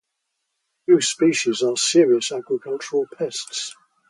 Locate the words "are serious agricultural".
1.61-3.05